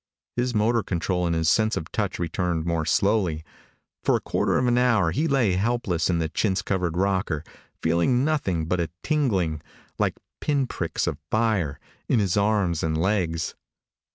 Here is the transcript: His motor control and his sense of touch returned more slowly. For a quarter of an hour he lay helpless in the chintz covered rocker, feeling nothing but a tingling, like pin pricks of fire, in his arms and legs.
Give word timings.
His 0.35 0.55
motor 0.55 0.81
control 0.81 1.27
and 1.27 1.35
his 1.35 1.47
sense 1.47 1.77
of 1.77 1.91
touch 1.91 2.17
returned 2.17 2.65
more 2.65 2.87
slowly. 2.87 3.43
For 4.03 4.15
a 4.15 4.19
quarter 4.19 4.57
of 4.57 4.65
an 4.65 4.79
hour 4.79 5.11
he 5.11 5.27
lay 5.27 5.51
helpless 5.53 6.09
in 6.09 6.17
the 6.17 6.27
chintz 6.27 6.63
covered 6.63 6.97
rocker, 6.97 7.43
feeling 7.83 8.25
nothing 8.25 8.65
but 8.65 8.79
a 8.81 8.89
tingling, 9.03 9.61
like 9.99 10.15
pin 10.39 10.65
pricks 10.65 11.05
of 11.05 11.19
fire, 11.29 11.79
in 12.09 12.17
his 12.17 12.35
arms 12.35 12.81
and 12.81 12.97
legs. 12.97 13.53